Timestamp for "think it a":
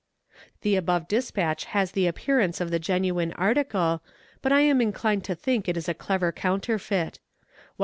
5.35-5.93